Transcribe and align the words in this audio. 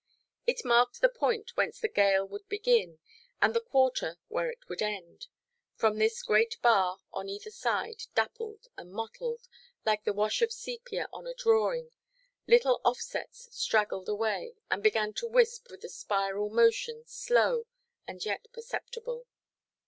It 0.47 0.65
marked 0.65 0.99
the 1.01 1.09
point 1.09 1.55
whence 1.55 1.79
the 1.79 1.87
gale 1.87 2.25
would 2.27 2.49
begin, 2.49 2.97
and 3.39 3.53
the 3.53 3.61
quarter 3.61 4.17
where 4.29 4.49
it 4.49 4.67
would 4.67 4.81
end. 4.81 5.27
From 5.75 5.99
this 5.99 6.23
great 6.23 6.59
bar, 6.63 7.01
on 7.13 7.29
either 7.29 7.51
side, 7.51 8.05
dappled 8.15 8.65
and 8.75 8.91
mottled, 8.91 9.47
like 9.85 10.03
the 10.03 10.13
wash 10.15 10.41
of 10.41 10.51
sepia 10.51 11.07
on 11.13 11.27
a 11.27 11.35
drawing, 11.35 11.91
little 12.47 12.81
offsets 12.83 13.47
straggled 13.51 14.09
away, 14.09 14.55
and 14.71 14.81
began 14.81 15.13
to 15.13 15.27
wisp 15.27 15.69
with 15.69 15.83
a 15.83 15.89
spiral 15.89 16.49
motion, 16.49 17.03
slow 17.05 17.67
and 18.07 18.25
yet 18.25 18.47
perceptible. 18.51 19.27